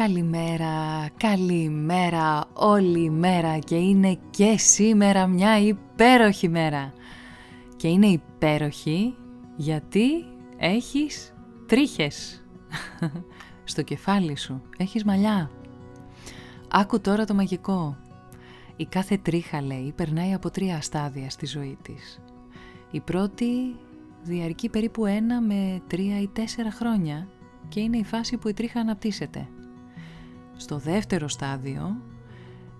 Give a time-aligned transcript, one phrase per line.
[0.00, 6.92] Καλημέρα, καλημέρα όλη μέρα και είναι και σήμερα μια υπέροχη μέρα.
[7.76, 9.14] Και είναι υπέροχη
[9.56, 10.06] γιατί
[10.56, 11.34] έχεις
[11.66, 12.44] τρίχες
[13.64, 15.50] στο κεφάλι σου, έχεις μαλλιά.
[16.68, 17.96] Άκου τώρα το μαγικό.
[18.76, 22.20] Η κάθε τρίχα λέει περνάει από τρία στάδια στη ζωή της.
[22.90, 23.76] Η πρώτη
[24.22, 27.28] διαρκεί περίπου ένα με τρία ή τέσσερα χρόνια
[27.68, 29.48] και είναι η φάση που η τρίχα αναπτύσσεται.
[30.60, 31.96] Στο δεύτερο στάδιο,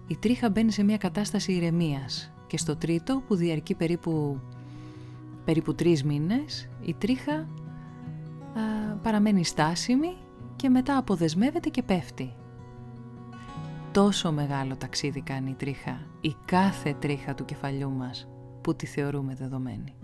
[0.07, 4.41] η τρίχα μπαίνει σε μια κατάσταση ηρεμίας και στο τρίτο, που διαρκεί περίπου,
[5.45, 7.47] περίπου τρεις μήνες, η τρίχα α,
[9.03, 10.17] παραμένει στάσιμη
[10.57, 12.33] και μετά αποδεσμεύεται και πέφτει.
[13.93, 18.29] Τόσο μεγάλο ταξίδι κάνει η τρίχα, η κάθε τρίχα του κεφαλιού μας,
[18.61, 19.95] που τη θεωρούμε δεδομένη.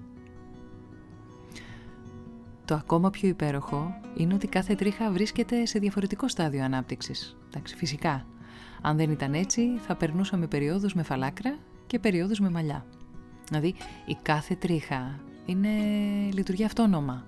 [2.65, 7.37] Το ακόμα πιο υπέροχο είναι ότι κάθε τρίχα βρίσκεται σε διαφορετικό στάδιο ανάπτυξης.
[7.57, 8.27] Εντάξει, φυσικά.
[8.83, 12.87] Αν δεν ήταν έτσι, θα περνούσαμε περιόδους με φαλάκρα και περιόδους με μαλλιά.
[13.49, 13.75] Δηλαδή,
[14.07, 15.69] η κάθε τρίχα είναι
[16.33, 17.27] λειτουργεί αυτόνομα.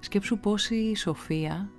[0.00, 1.70] Σκέψου πόση σοφία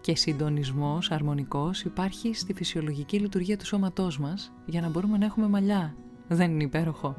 [0.00, 5.48] και συντονισμός αρμονικός υπάρχει στη φυσιολογική λειτουργία του σώματός μας για να μπορούμε να έχουμε
[5.48, 5.94] μαλλιά.
[6.28, 7.16] Δεν είναι υπέροχο.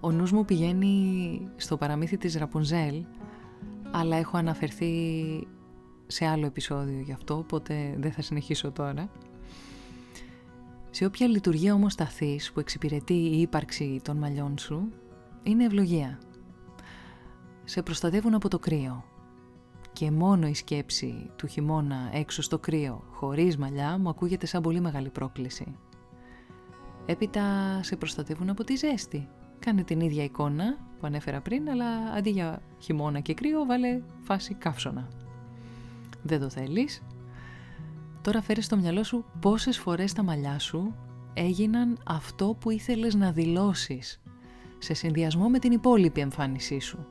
[0.00, 3.04] Ο νους μου πηγαίνει στο παραμύθι της Ραπουνζέλ,
[3.90, 4.92] αλλά έχω αναφερθεί
[6.06, 9.10] σε άλλο επεισόδιο γι' αυτό, οπότε δεν θα συνεχίσω τώρα.
[10.90, 14.88] Σε όποια λειτουργία όμως σταθείς που εξυπηρετεί η ύπαρξη των μαλλιών σου,
[15.42, 16.18] είναι ευλογία.
[17.64, 19.04] Σε προστατεύουν από το κρύο.
[19.92, 24.80] Και μόνο η σκέψη του χειμώνα έξω στο κρύο, χωρίς μαλλιά, μου ακούγεται σαν πολύ
[24.80, 25.76] μεγάλη πρόκληση.
[27.06, 29.28] Έπειτα σε προστατεύουν από τη ζέστη,
[29.58, 34.54] Κάνε την ίδια εικόνα που ανέφερα πριν, αλλά αντί για χειμώνα και κρύο, βάλε φάση
[34.54, 35.08] καύσωνα.
[36.26, 37.02] Δεν το θέλεις.
[38.22, 40.94] Τώρα φέρες στο μυαλό σου πόσες φορές τα μαλλιά σου
[41.34, 44.20] έγιναν αυτό που ήθελες να δηλώσεις
[44.78, 47.06] σε συνδυασμό με την υπόλοιπη εμφάνισή σου.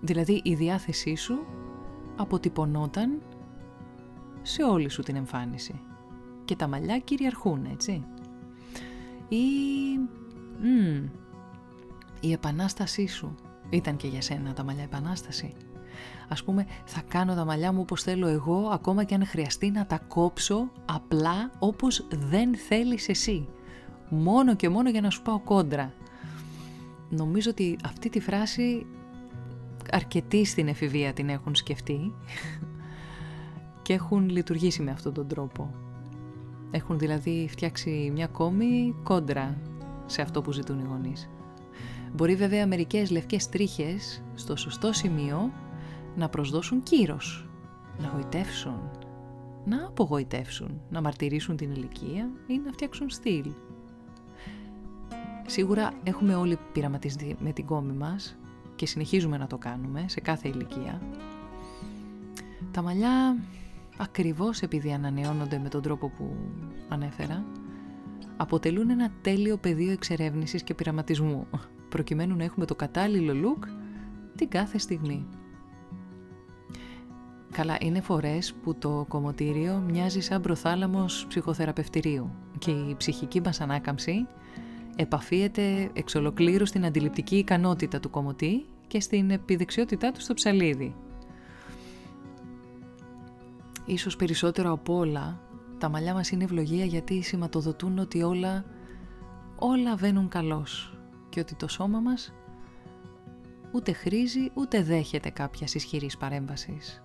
[0.00, 1.46] Δηλαδή η διάθεσή σου
[2.16, 3.22] αποτυπωνόταν
[4.42, 5.80] σε όλη σου την εμφάνιση.
[6.44, 8.04] Και τα μαλλιά κυριαρχούν, έτσι.
[9.28, 9.36] Ή
[12.20, 13.34] η επανάστασή σου
[13.70, 15.54] ήταν και για σένα τα μαλλιά επανάσταση.
[16.28, 19.86] Ας πούμε θα κάνω τα μαλλιά μου όπως θέλω εγώ ακόμα και αν χρειαστεί να
[19.86, 23.48] τα κόψω απλά όπως δεν θέλεις εσύ.
[24.08, 25.92] Μόνο και μόνο για να σου πάω κόντρα.
[27.08, 28.86] Νομίζω ότι αυτή τη φράση
[29.90, 32.12] αρκετοί στην εφηβεία την έχουν σκεφτεί
[33.82, 35.74] και έχουν λειτουργήσει με αυτόν τον τρόπο.
[36.70, 39.56] Έχουν δηλαδή φτιάξει μια κόμη κόντρα
[40.06, 41.28] σε αυτό που ζητούν οι γονείς.
[42.12, 45.52] Μπορεί βέβαια μερικές λευκές τρίχες στο σωστό σημείο
[46.16, 47.48] να προσδώσουν κύρος,
[48.00, 48.90] να γοητεύσουν,
[49.64, 53.50] να απογοητεύσουν, να μαρτυρήσουν την ηλικία ή να φτιάξουν στυλ.
[55.46, 58.36] Σίγουρα έχουμε όλοι πειραματιστεί με την κόμη μας
[58.76, 61.00] και συνεχίζουμε να το κάνουμε σε κάθε ηλικία.
[62.70, 63.36] Τα μαλλιά
[63.96, 66.36] ακριβώς επειδή ανανεώνονται με τον τρόπο που
[66.88, 67.44] ανέφερα,
[68.36, 71.46] αποτελούν ένα τέλειο πεδίο εξερεύνησης και πειραματισμού,
[71.88, 73.68] προκειμένου να έχουμε το κατάλληλο look
[74.36, 75.26] την κάθε στιγμή.
[77.52, 84.26] Καλά, είναι φορές που το κομμωτήριο μοιάζει σαν προθάλαμος ψυχοθεραπευτηρίου και η ψυχική μας ανάκαμψη
[84.96, 90.94] επαφίεται εξ ολοκλήρους στην αντιληπτική ικανότητα του κομμωτή και στην επιδεξιότητά του στο ψαλίδι.
[93.84, 95.40] Ίσως περισσότερο από όλα
[95.78, 98.64] τα μαλλιά μας είναι ευλογία γιατί σηματοδοτούν ότι όλα,
[99.58, 100.98] όλα βαίνουν καλώς
[101.28, 102.32] και ότι το σώμα μας
[103.72, 107.02] ούτε χρήζει ούτε δέχεται κάποιας ισχυρής παρέμβασης.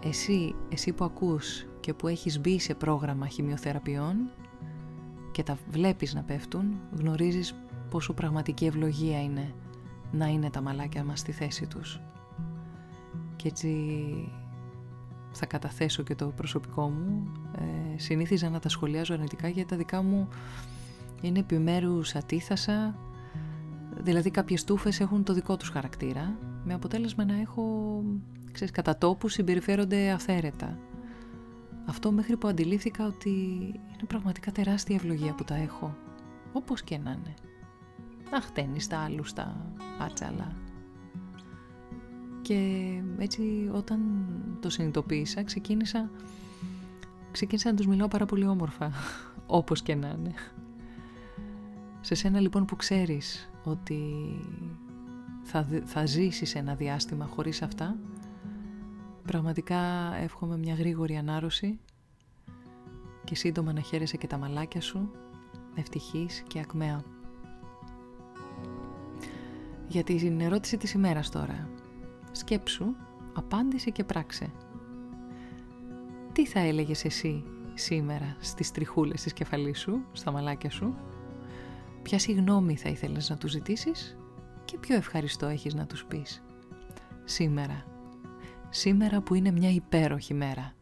[0.00, 4.16] Εσύ, εσύ που ακούς και που έχεις μπει σε πρόγραμμα χημειοθεραπείων
[5.32, 7.54] και τα βλέπεις να πέφτουν, γνωρίζεις
[7.90, 9.54] πόσο πραγματική ευλογία είναι
[10.12, 12.00] να είναι τα μαλάκια μας στη θέση τους.
[13.36, 13.72] Και έτσι
[15.32, 17.32] θα καταθέσω και το προσωπικό μου.
[17.58, 20.28] Ε, συνήθιζα να τα σχολιάζω αρνητικά γιατί τα δικά μου
[21.20, 22.98] είναι επιμέρους ατίθασα,
[24.00, 28.02] δηλαδή κάποιες τούφες έχουν το δικό τους χαρακτήρα, με αποτέλεσμα να έχω,
[28.52, 30.78] ξέρεις, κατά τόπου συμπεριφέρονται αυθαίρετα.
[31.86, 33.30] Αυτό μέχρι που αντιλήφθηκα ότι
[33.72, 35.96] είναι πραγματικά τεράστια ευλογία που τα έχω,
[36.52, 37.34] όπως και να είναι.
[38.30, 40.56] Αχτένει τα άλλουστα, άτσαλα.
[42.42, 44.00] Και έτσι όταν
[44.60, 46.10] το συνειδητοποίησα ξεκίνησα,
[47.30, 48.92] ξεκίνησα να τους μιλάω πάρα πολύ όμορφα,
[49.46, 50.32] όπως και να είναι.
[52.00, 54.02] Σε σένα λοιπόν που ξέρεις ότι
[55.42, 57.96] θα, θα ζήσεις ένα διάστημα χωρίς αυτά,
[59.28, 59.80] πραγματικά
[60.22, 61.78] εύχομαι μια γρήγορη ανάρρωση
[63.24, 65.10] και σύντομα να χαίρεσαι και τα μαλάκια σου,
[65.74, 67.02] ευτυχής και ακμαία.
[69.88, 71.68] Για την ερώτηση της ημέρας τώρα.
[72.32, 72.84] Σκέψου,
[73.34, 74.50] απάντησε και πράξε.
[76.32, 77.44] Τι θα έλεγες εσύ
[77.74, 80.94] σήμερα στις τριχούλες της κεφαλής σου, στα μαλάκια σου,
[82.02, 84.16] Ποια συγνώμη θα ήθελες να τους ζητήσεις;
[84.64, 86.42] Και ποιο ευχαριστώ έχεις να τους πεις.
[87.24, 87.87] Σήμερα;
[88.70, 90.72] Σήμερα που είναι μια υπέροχη μέρα.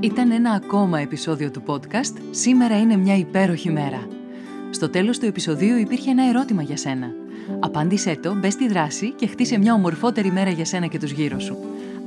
[0.00, 4.08] Ήταν ένα ακόμα επεισόδιο του podcast «Σήμερα είναι μια υπέροχη μέρα».
[4.70, 7.10] Στο τέλος του επεισοδίου υπήρχε ένα ερώτημα για σένα.
[7.60, 11.38] Απάντησέ το, μπες στη δράση και χτίσε μια ομορφότερη μέρα για σένα και τους γύρω
[11.38, 11.56] σου.